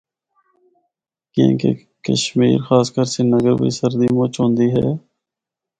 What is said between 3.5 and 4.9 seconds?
بچ سردی مُچ ہوندی اے۔